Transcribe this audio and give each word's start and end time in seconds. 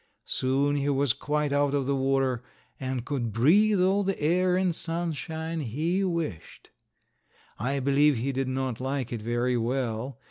Soon 0.25 0.77
he 0.77 0.89
was 0.89 1.13
quite 1.13 1.53
out 1.53 1.75
of 1.75 1.85
the 1.85 1.95
water 1.95 2.41
and 2.79 3.05
could 3.05 3.31
breathe 3.31 3.79
all 3.79 4.01
the 4.01 4.19
air 4.19 4.57
and 4.57 4.73
sunshine 4.73 5.59
he 5.59 6.03
wished. 6.03 6.71
I 7.59 7.79
believe 7.81 8.17
he 8.17 8.31
did 8.31 8.47
not 8.47 8.79
like 8.79 9.13
it 9.13 9.21
very 9.21 9.57
well. 9.57 10.17